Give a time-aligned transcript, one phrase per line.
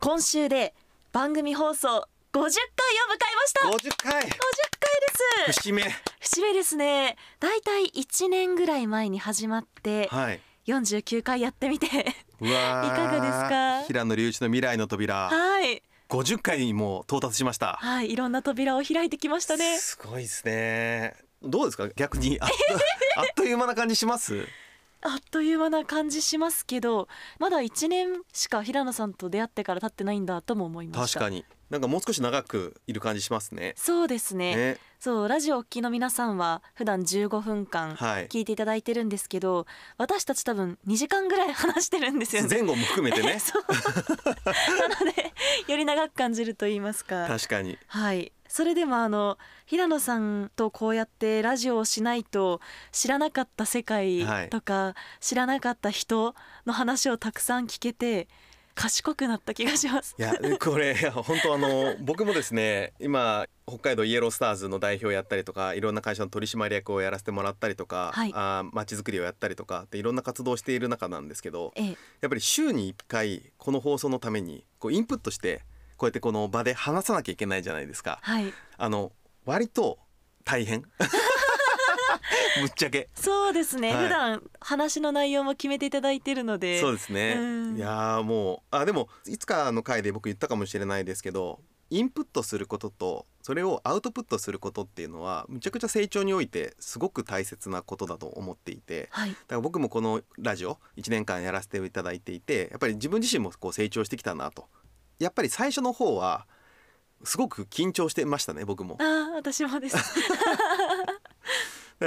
[0.00, 0.74] 今週で
[1.12, 1.92] 番組放送50
[2.32, 2.48] 回を迎え
[3.36, 3.68] ました。
[3.68, 4.12] 50 50回。
[4.12, 4.30] 回で
[5.52, 5.60] す。
[5.60, 5.82] 節目。
[6.20, 7.16] 節目ですね。
[7.38, 10.40] だいたい1年ぐらい前に始まってはい。
[10.66, 12.00] 49回やってみていか
[12.40, 13.82] がですか？
[13.88, 15.28] 平野隆一の未来の扉。
[15.28, 15.82] はい。
[16.08, 17.76] 50回にも到達しました。
[17.80, 18.10] はい。
[18.12, 19.78] いろんな扉を開いてきましたね。
[19.78, 21.14] すごいですね。
[21.42, 21.88] どうですか？
[21.90, 22.54] 逆にあっと
[23.20, 24.46] あっという間な感じします？
[25.02, 27.08] あっという間な感じしますけど
[27.38, 31.20] まだ1年しか平野さんと出会ってから経ってないんだとも思いました。
[31.20, 31.44] 確かに。
[31.70, 33.74] なんかもう少し長くいる感じしますね。
[33.76, 34.56] そうですね。
[34.56, 34.78] ね。
[34.98, 38.28] そうラジオお聞きの皆さんは普段15分間はい。
[38.28, 42.48] 聞いていただいてるんですけど、私たち多分2時間ぐらい話してるんですよね。
[42.50, 43.38] 前後も含めてね。
[43.40, 43.62] そう。
[43.68, 45.32] なので
[45.68, 47.26] より長く感じると言いますか。
[47.28, 47.78] 確かに。
[47.86, 48.32] はい。
[48.48, 54.50] それでもあの平野さんとこうやってラジオをしないと知らなかった世界はい。
[54.50, 56.34] とか、知らなかった人
[56.66, 58.26] の話をたくさん聞けて
[58.80, 60.14] 賢くなった気がします。
[60.18, 68.32] いやこれ本当あの僕もですね今北海道イエロースターズの代表やったりとかいろんな会社の取締役をやらせてもらったりとか、はい。
[68.34, 71.86] あまちづくりをやったりとかでいろんな活動をしている中なんですけどええ。
[71.88, 71.96] やっ
[72.30, 75.60] ぱり週に1回この放送のためにこうインプットして
[75.98, 78.18] こうやってこの場で話さなきゃいけないじゃないですか。
[78.22, 78.52] はい。
[78.78, 79.12] あの
[79.44, 79.98] 割と
[80.44, 80.84] 大変
[82.60, 83.08] ぶっちゃけ。
[83.14, 84.04] そうですね、はい。
[84.04, 86.80] 普段話の内容も決めていただいてるので。
[86.80, 87.34] そうですね。
[87.38, 87.40] う
[87.72, 87.76] ん。
[87.76, 99.30] いやーもうあでもいつかの回で僕言ったかもしれないですけどインプットすることとそれをアウトプットすることっていうのはむちゃくちゃ成長においてすごく大切なことだと思っていてはい。
[99.30, 104.68] だから僕もこのラジオ1年間やらせていただいていてやっぱり自分自身もこう成長してきたなと。
[105.18, 106.46] やっぱり最初の方は
[107.24, 108.96] すごく緊張してましたね僕も。
[109.00, 109.96] あー私もです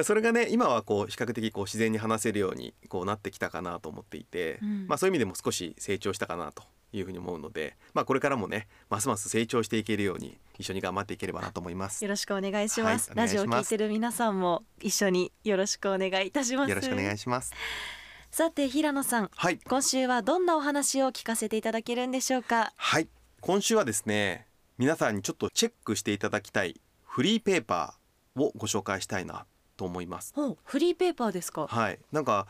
[0.02, 4.88] それがね今はこう比較的こう自然に話せるようにこうなってきたかなと思っていて、うん。
[4.88, 12.04] まあそういう意味でも少し成長したかなというふうに思うので、まあこれからもねますます成長していけるように一緒に頑張っていければなと思います。
[12.04, 13.36] よろしくお願いします、はいお願いします。
[13.36, 16.70] ラジオを聞いてる皆さんも一緒によろしくお願いいたします。
[16.70, 17.54] よろしくお願いします。
[18.32, 19.60] さて平野さんはい。
[19.60, 22.74] 今週はどんなお話を聞かせていただけるんでしょうか？
[22.76, 23.08] はい。
[23.42, 24.48] 今週はですね
[24.80, 29.46] 皆さんにちょっとチェックしていただきたいフリーペーパーをご紹介したいな
[29.78, 30.34] と思います。
[30.64, 31.68] フリーペーパーですか？
[31.68, 32.48] はい、なんか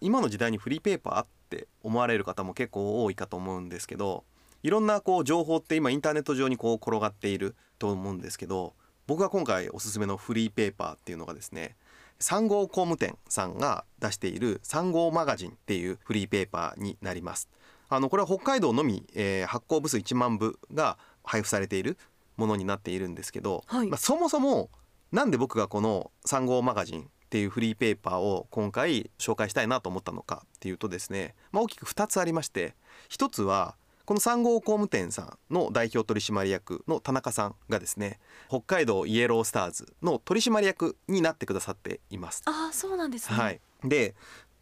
[0.00, 4.24] 今の時代にフリーペーパーって思われる方も結構多いかと思うんですけど
[4.62, 8.74] いろんなこう情報って今インターネット上にこう転がっていると思うんですけど
[9.06, 11.76] 僕が今回おすすめのフリーペーパーっていうのがですね
[12.18, 17.48] 産業工務店さんが出している産業マガジンっていうフリーペーパーになります。
[17.88, 21.96] あのこれは北海道のみ、えー発行部数1万部が配布されている
[22.36, 24.70] ものになっているんですけど、はいまあ、そもそも
[25.16, 32.74] なんで僕がこの産業マガジンっていうフリーペーパーを今回紹介したいなと思ったのかっていうとですね、まあ、大きく2つありまして
[33.08, 42.42] 1つはこの産業工務店さんの代表取締役の田中さんがですね北海道イエロースターズの取締役になってくださっています。
[42.44, 44.14] ああそうなんですねはい、で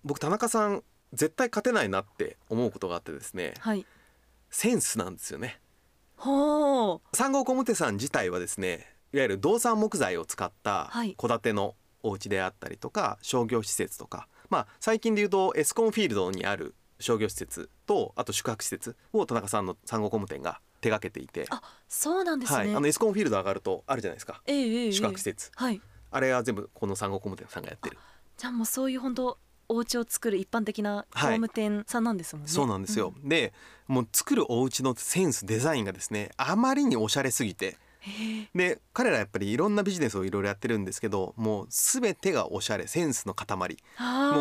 [0.05, 3.85] 僕田中さん絶対勝てないなって思うことがあってですねはい
[4.51, 5.59] センスなんですよね。
[6.17, 11.15] ほう産業工務店さん自体はですねいわゆる動産木材を使ったはい。
[11.17, 24.43] 戸建てのお家であったりとか商業施設とか、まあ、最近で言うとエスコンフィールドにある商業施設とあと宿泊施設を田中さんの産後工務店が手掛けていて、あそうなんですね、はい、あのエスコンフィールド上がるとあるじゃないですか。
[24.47, 25.81] ええええ宿泊施設、はい。
[26.11, 27.97] あれは全部この産後工務店さんがやってる。
[28.37, 29.39] じゃあもうそういう本当
[29.69, 33.55] お家を作る一般的な工務店さんなんですもんね、そうなんですよ、で
[33.87, 37.79] もう作るお家のセンスデザインがですねあまりにおしゃれすぎて
[38.55, 43.57] で彼らやっぱりいろんなビジネスをいろいろやってるんですけどもう全てがおしゃれセンスの塊。
[43.57, 43.69] もう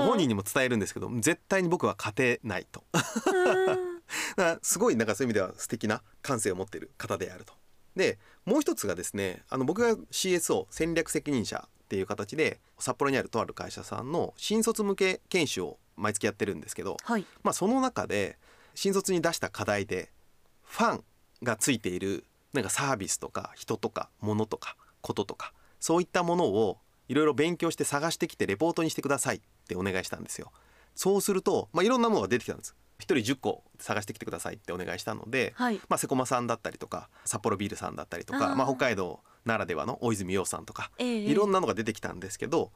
[0.07, 2.83] 本人にも伝えるんですけど絶対に僕は勝てないと。
[4.62, 7.54] すごいなんかそういう意味では素敵な感性を持っている方であると。
[7.95, 17.25] でもう一つがですねあの僕が CSO 戦略責任者っていう形で札幌にあるとある会社さんの新卒向け研修を毎月やってるんですけど、はい。
[17.44, 18.38] まあ、その中で
[18.75, 20.12] 新卒に出した課題で
[20.63, 21.04] ファン
[21.44, 26.77] がついているなんかサービスとか人とか物とかこととかそういったものを
[27.09, 30.51] いろいろ勉強して探してきてレポートにしてくださいってお願いしたんですよ。
[30.95, 32.75] そうすると、まあ、いろんなものが出てきたんです。
[33.00, 42.71] 一人10個探してきてくださいってお願いしたので、はいまあ、セコマさんだったりとか札幌ビールさんだったりとかまあ、北海道ならではの大泉洋さんとかええいろんなのが出てきたんですけど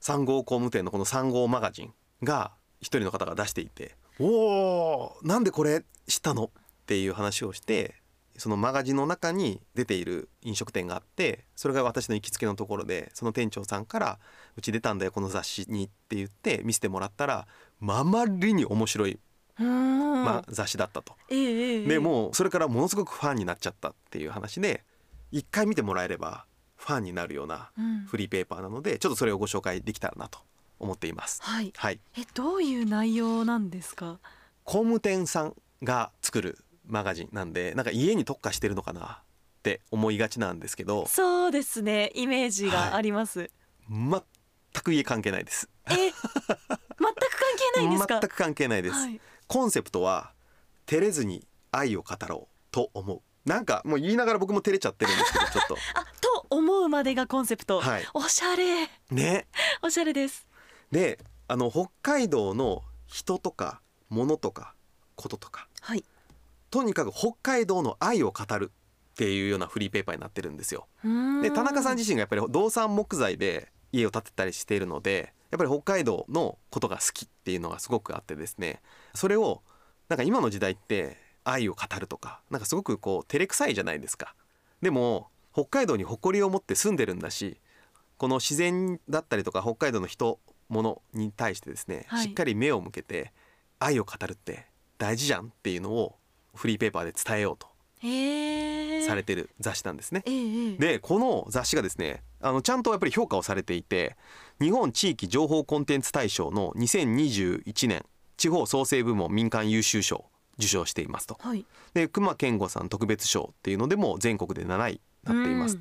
[0.00, 7.96] 3号工務店のこの3号マガジンが一人の方が出していて「おーなんでこれ知ったの?」っていう話をして
[8.36, 14.18] そのマガジンの中に出ている飲食店があってそれが私の行きつけのところでその店長さんから
[14.56, 17.46] 「うち出たんだよこの雑誌に」って言って見せてもらったら
[17.86, 19.18] あまりに面白い、
[19.58, 21.14] まあ、雑誌だったと。
[21.28, 24.84] でもうそれからものすごくファンになっちゃったっていう話で
[25.30, 26.46] 一回見てもらえれば
[26.76, 28.04] ファンになるようなうん。
[28.06, 30.40] フリーペーパーなのでちょっとそれをご紹介できたらなと
[30.80, 31.40] 思っています。
[31.42, 31.72] はい。
[31.76, 34.18] はい、えどういう内容なんですか？
[34.64, 41.06] 工務店さんが作るマガジンなんでなんか家に特化してるのかなって思いがちなんですけど。
[41.06, 42.10] そうですね。
[42.14, 43.50] イメージがあります、
[43.88, 44.22] 全
[44.82, 45.68] く家関係ないです。
[45.90, 47.12] え全く関
[47.74, 48.20] 係ないんですか？
[48.20, 48.94] 全く関係ないです。
[48.94, 50.32] はい、コンセプトは
[50.86, 53.20] 照れずに愛を語ろうと思う。
[53.48, 55.76] なんかもう言いながら僕も照れちゃってるんですけど ちょっと。
[55.94, 58.06] あと思うまでがコンセプト、はい。
[58.14, 58.88] おしゃれ。
[59.10, 59.46] ね。
[59.82, 60.46] おしゃれです。
[60.90, 64.74] であの北海道の人とか物とか
[65.14, 65.68] こととか。
[65.80, 66.04] はい
[66.74, 68.72] とにかく北海道の愛を語る
[69.12, 70.88] っていうようなフリーペーパーになってるんですよ。
[71.40, 78.80] で田中さん自身がやっぱり動産木材で家を建てたりしているのでやっぱり北海道のことが好きっていうのがすごくあってですね
[79.14, 79.62] それを
[80.08, 84.34] なんか今の時代って愛を語るとかなんかすごくこう照れくさいじゃないですか。
[84.82, 87.60] でも北海道に誇りを持って住んでるんだし
[88.16, 93.32] この自然だったりとか北海道の人物に対してですね、はいしっかり目を向けて
[93.78, 94.66] 愛を語るって
[94.98, 96.16] 大事じゃんっていうのを
[96.54, 97.68] フリーペーパーで伝えようと
[99.06, 100.22] されてる雑誌なんですね。
[100.26, 104.16] ええええでこの雑誌がですねあのちゃんとやっぱり評価をされていて
[104.60, 108.04] 日本地域情報コンテンツ大賞の2021年
[108.36, 110.24] 地方創生部門民間優秀賞を
[110.58, 111.36] 受賞していますと。
[111.40, 111.64] はい
[111.94, 115.78] で熊健吾さん特別賞っていうのでも全国で7位になっています。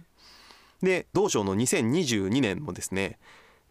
[0.82, 3.18] で同賞の2022年もですね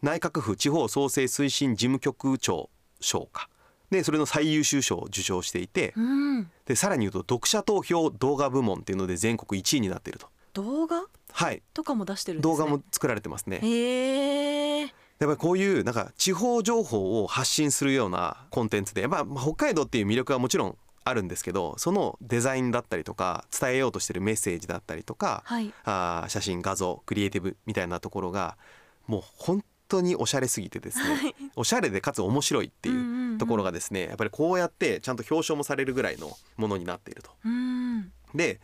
[0.01, 3.49] 内閣府地方創生推進事務局長賞か
[3.93, 10.27] でそれの最優秀賞を受賞していてうん、うん、でさらに言うと読者投票動画部門っていうので全国1位になっていると。
[10.53, 11.05] 動画？
[11.31, 11.61] はい。
[11.73, 12.57] とかも出してるんですね。
[12.57, 13.59] 動画も作られてますね。
[13.61, 25.71] へえやっぱりこういうなんか地方情報を発信するようなコンテンツで、まあ、まあ北海道っていう魅力はもちろんあるんですけどそのデザインだったりとか伝えようとしてるメッセージだったりとか、はい。
[25.85, 28.57] あー写真画像クリエイティブみたいなところが
[29.05, 29.63] もう本
[29.93, 32.99] 当におしゃれすぎてですねおしゃれでかつ面白いっていうう
[33.35, 37.31] んところがですねやっぱりこうやってちゃんと表彰もされるぐらいのものになっていると。
[37.45, 38.11] うん。
[38.35, 38.59] で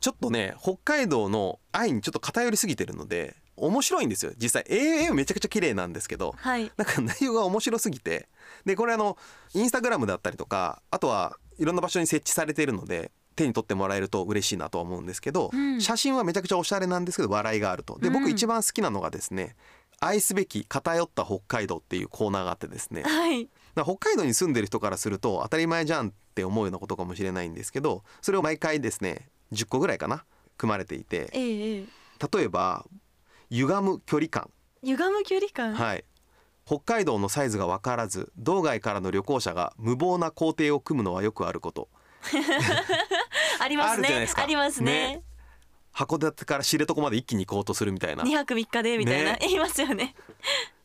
[0.00, 4.32] ちょっとね北海道の愛にちょっと偏りすぎてるので面白いんですよ。
[4.36, 6.70] 実際絵めちゃくちゃ綺麗なんですけどはい。
[6.76, 8.28] なんか内容が面白すぎて。
[8.64, 9.16] でこれあの
[9.54, 15.80] インスタグラムだったりとかあとはいろんな場所に設置されているので手に取ってもらえると嬉しいなとは思うんですけど、うん。
[15.80, 17.98] 写真はめちゃくちゃおしゃれなんですけど笑いがあると。
[17.98, 18.30] で僕うん。
[18.30, 19.56] 一番好きなのがですね
[20.00, 23.02] 「愛すべき偏った北海道」っていうコーナーがあってですね。
[23.02, 23.48] はい。
[23.74, 30.24] 北海道に住んでる人からすると当たり前じゃんって思うようなことかもしれないんですけどそれを毎回ですね10個ぐらいかな
[30.56, 31.28] 組まれていて。
[31.32, 31.86] ええええ。
[32.38, 32.86] 例えば
[33.50, 34.50] 「歪む距離感」
[34.82, 35.74] 歪む距離感？
[35.74, 36.04] はい。
[36.66, 41.88] 北海道のサイズが分からず道外からの旅行者が無謀な工程を組むのはよくあること。
[43.60, 44.26] ありますね。
[44.34, 44.92] ありますね。
[45.16, 45.22] ね
[45.94, 48.24] 函館から知床まで一気に行こうとするみたいな。
[48.24, 49.38] 二泊三日でみたいな、ね。
[49.42, 50.14] 言いますよね。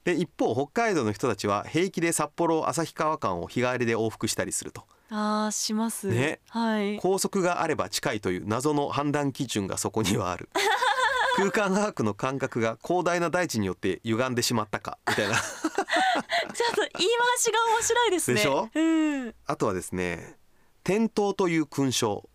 [0.06, 4.84] で一方北海道の人たちは平気で札幌旭川間を日帰りで往復したりすると。
[5.10, 6.08] あーします。
[6.08, 6.40] ね。
[6.50, 6.98] はい。
[7.00, 10.50] 高速があれば近いという謎の判断基準がそこにはある。
[11.36, 15.36] 空間把握の感覚が広大な大地によって歪んでしまったかみたいな。
[15.40, 18.36] ちょっと言い回しが面白いですね。
[18.36, 18.70] でしょ？
[18.74, 18.82] う
[19.28, 19.36] ん。
[19.46, 20.38] あとはですね
[20.84, 22.30] 転倒という勲章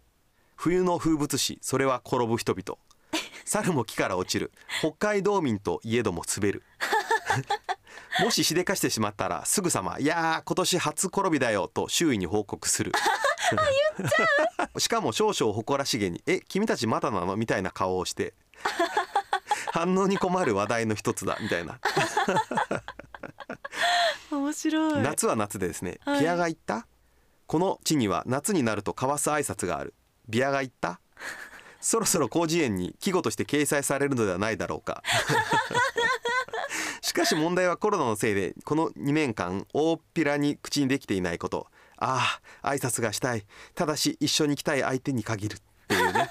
[0.57, 2.79] 冬の風物詩それは転ぶ人々。
[3.45, 4.53] 猿も木から落ちる。
[4.81, 6.63] 北海道民といえども滑る。
[8.21, 12.93] もししでかしてしまったらすぐさま「いやー今年初転びだよ」と周囲に報告する。
[14.79, 18.35] しかも少々誇らしげに「え君たちまだなの?」みたいな顔をして。
[19.73, 21.37] 反応に困る話題の一つだ。
[21.41, 21.81] みたいな。
[24.31, 25.03] 面白い。
[25.03, 26.21] 夏は夏でですね、はい。
[26.21, 26.87] ビアが行った？
[27.49, 29.93] この地には夏になると交わす挨拶がある
[30.29, 31.01] ビアが行った？
[31.81, 35.03] そろそろ広辞苑に季語として掲載されるのではないだろうか。
[37.03, 41.67] しかし問題はコロナのせいでこの2年間大っぴらに口にできていないこと。
[41.99, 43.45] ああ挨拶がしたい。
[43.75, 46.29] ただし一緒に来たい相手に限るっていうね。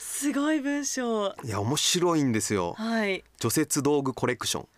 [0.00, 1.28] すごい文章。
[1.44, 2.74] いや面白いんですよ。
[2.76, 3.22] はい。
[3.38, 4.68] 除雪道具コレクション。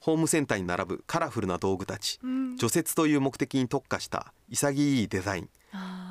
[0.00, 2.18] ホームセンターに並ぶカラフルな道具たち。
[2.22, 2.56] うん。
[2.56, 5.48] 除雪という目的に特化した潔いデザイン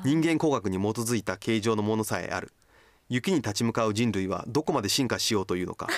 [0.04, 2.52] 人間工学に基づいた形状のものさえある。
[3.08, 5.88] 雪に立ち向かう人類はどこまで進化しようというのか。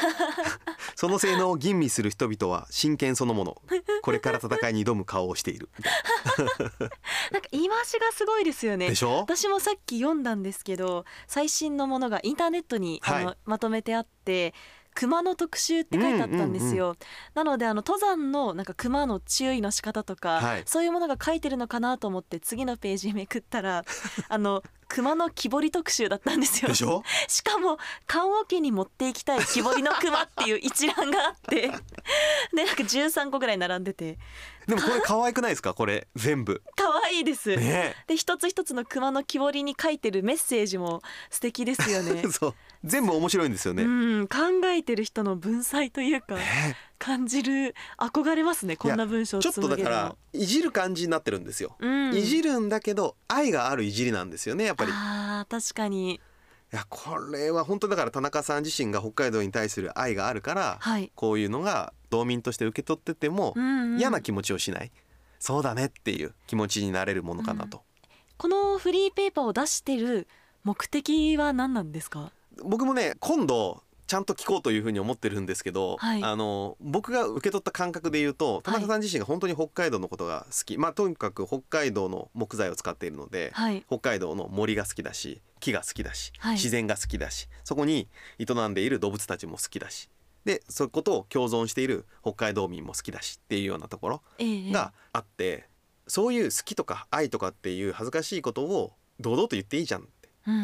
[0.97, 3.63] その性能を吟味する人々は真剣そのもの。
[4.03, 5.69] これから戦いに挑む顔をしている。
[7.31, 8.89] なんか言い回しがすごいですよね。
[8.89, 9.19] でしょ？
[9.19, 13.23] 私もさっき読んだんですけど最新のものがインターネットに、はい。
[13.23, 14.55] あのまとめてあって
[14.95, 16.97] 熊の特集って書いてあったんですよ、
[17.35, 20.63] なのであの登山のなんか熊の注意の仕方とか、はい。
[20.67, 23.85] そういうものが書いてるのかなと思って次のページめくったら
[24.29, 24.63] あの
[24.95, 26.69] 熊の木彫り特集だったんですよ。
[26.69, 27.03] でしょ？
[27.27, 31.63] しかも棺桶に持っていきたい木彫りの熊っていう一覧があって。
[32.53, 34.19] でなんか13個ぐらい並んでて。
[34.67, 35.73] でもこれ可愛くないですか？
[35.75, 36.63] これ全部。
[36.77, 42.23] 可愛いです、ねで一つ一つの熊の木彫りに書いてるメッセージも素敵ですよね。
[42.31, 42.55] そう。
[42.85, 43.87] 全部面白いんですよね、う
[44.23, 46.35] ん考えてる人の文才というか。
[46.35, 52.15] ね感じる憧れますねこんな文章をちょっとだからいじる感じになってるんですよ、うん。
[52.15, 54.91] いじるんだけど愛があるいじりなんですよねやっぱり。
[54.91, 56.21] いあー確かに。
[56.71, 61.11] やこれは本当だから田中さん自身が北海道に対する愛があるから、はい。
[61.15, 63.99] こういうのが道民として受け取っててもうんうん。
[63.99, 64.91] 嫌な気持ちをしない、
[65.39, 67.83] そうだねっていう気持ちになれるものかなと、
[68.39, 70.29] このフリーペーパーを出してる
[70.65, 72.33] 目的は何なんですか？
[72.63, 76.23] 僕もね今度ちゃんと聞こうというふうに思ってるんですけど、はい。
[76.23, 83.85] あの僕が受け取った感覚で言うと田中さん自身が本当に北海道のことが好き、まあとにかく北海道の木材を使っているので、はい。
[83.87, 86.53] 北海道の森が好きだし木が好きだし、はい。
[86.55, 90.11] 自然が好きだしそこに営んでいる動物たちも好きだし。
[90.45, 94.73] でそういうことを共存している北海道民も好きだしっていうようなところええ。
[94.73, 95.69] があって、
[96.09, 100.09] そういう好きとか愛とかっていう恥ずかしいことを堂々と言っていいじゃん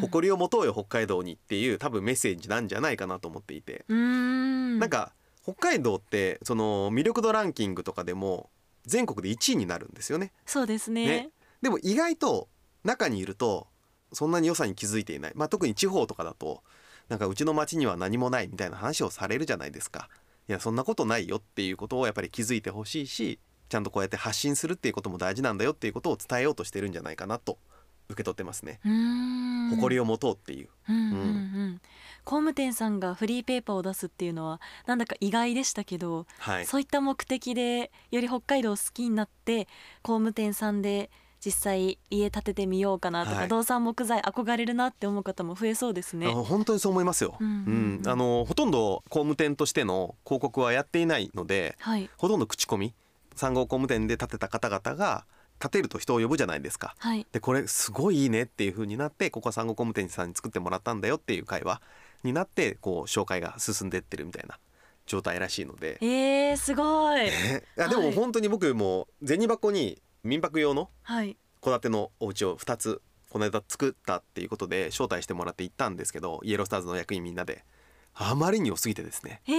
[0.00, 4.78] 誇りを持とうよ北海道にっていう多分メッセージなんじゃないかなと思っていて、ん。
[4.78, 8.50] なんか北海道ってその魅力度ランキングとかでも
[8.84, 10.32] 全国で1位になるんですよね。
[10.46, 11.06] そうですね。
[11.06, 11.30] ね。
[11.62, 12.48] でも意外と
[12.84, 13.66] 中にいると
[14.12, 16.62] そんなに良さに気づいていない、まあ、特に地方とかだと
[17.08, 20.08] なんかうちの町には何もないみたいな話をされるじゃないですか。
[20.48, 27.58] いやそんなことないよっていうことをやっぱり気づいてほしいしちゃんとこうやって発信するっていうことも大事なんだよっていうことを伝えようとしてるんじゃないかなと
[28.08, 28.80] 受け取ってますね。
[29.70, 31.80] 誇りを持とうっていう、うんうんうん。
[32.24, 36.66] 工務店さんがフリーペーパーを出すっていうのはなんだか意外でしたけど、はい。
[36.66, 39.66] そういった目的でより北海道を好きになって
[40.02, 41.10] 工務店さんで
[41.44, 43.48] 実際家建ててみようかなとか、はい。
[43.48, 46.26] 動産木材憧れるなって思う方も増えそうですね。
[46.26, 46.30] あ。
[46.30, 48.08] 本当にそう思いますよ、うんうんうん。
[48.10, 52.08] あのほとんど工務店としての広告はやっていないのではい。
[52.16, 52.94] ほとんど口コミ
[53.36, 55.26] 産後工務店で建てた方々が
[55.60, 56.94] 建てると人を呼ぶじゃないですか。
[56.98, 57.26] はい。
[57.32, 61.80] でこれすごいいいねっていう風になってここは産後工務店さんに作ってもらったんだよっていう会話
[62.22, 64.58] になってこう紹介が進んでってるみたいな
[65.06, 67.20] 状態らしいので、えー、すごい。
[67.22, 68.06] ねいやではい。
[68.06, 71.36] も本当に僕も銭箱に民泊用のはい。
[71.60, 77.64] 戸建てのお家を2つこの間作ったっていうことで招待してもらって行ったんですけどイエロースターズの役員みんなで。
[78.14, 79.42] あまりに良すぎてですね。
[79.46, 79.52] え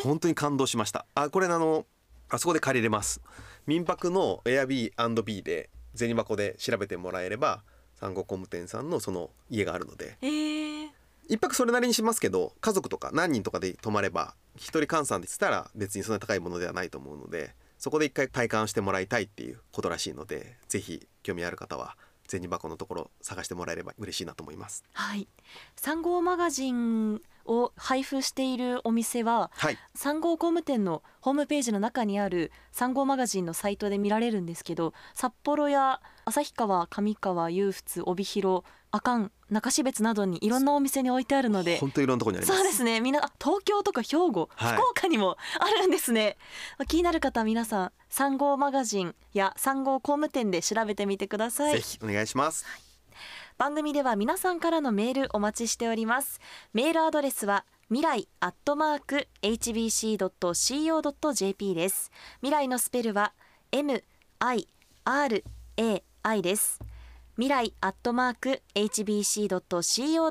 [0.00, 1.06] ー、本当に感動しました。
[1.14, 1.86] あこれあの
[2.30, 3.20] あそこで借りれます
[3.68, 7.62] 民泊の Airbnb で銭箱で調べてもらえれば
[8.00, 10.16] 産後工務店さんのその家があるので。
[10.22, 10.88] えー、
[11.28, 21.98] 一泊それなりにしますけど家族とか何人とかで泊まれば一人換算でしたら別にそんな高いものではないと思うのでそこで一回体感してもらいたいっていうことらしいのでぜひ興味ある方は
[22.28, 25.26] 銭箱のところ探してもらえれば嬉しいなと思いますはい。
[25.76, 41.78] 三号マガジンを配布しているお店ははい三号工務店のホームページの中にある三号マガジンのサイトで見られるんですけど札幌や旭川上川裕福帯広阿寒中標津などにいろんなお店に置いてあるので。
[41.78, 42.58] 本当いろんなところにあります。
[42.58, 43.00] そうですね。
[43.00, 44.72] みんなあ東京とか兵庫、はい。
[44.74, 46.36] 福岡にもあるんですね。
[46.86, 51.74] 気になる方は皆さん産後マガジンや産後工務店で調べてみてください。
[51.74, 52.64] ぜひお願いします。
[53.56, 56.40] 番組では皆さんからのメールお待ちしております。
[56.72, 60.14] メールアドレスは未来アットマーク hbc.co.jp
[61.74, 62.12] です。
[62.40, 63.32] 未来のスペルは
[63.72, 65.42] MIRAI
[66.42, 66.80] です
[67.38, 70.24] 未来アットマーク hbc.co.jp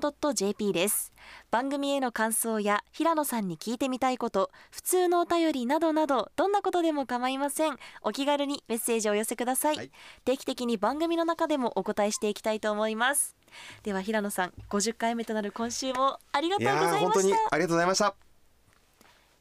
[0.74, 1.14] です。
[1.50, 7.78] 番組への感想や平野さんに聞いてみたいこと普通のお便りなどなどどんなことでも構いません。
[8.02, 9.92] お気軽にメッセージをお寄せください、はい。
[10.26, 13.38] 定期的に番組の中でもお答えしていきたいと思います。
[13.84, 17.38] では平野さん50回目となる今週もありがというございました。
[17.52, 18.16] ありがとうございました。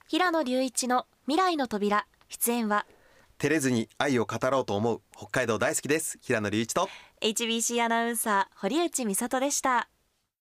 [0.06, 2.86] 平野隆一の未来の扉出演は？
[3.38, 6.18] 照れずに愛を語ろうと思う北海道大好きです。
[6.22, 6.88] 平野隆一と
[7.22, 9.88] HBC アナウンサー堀内美里でした。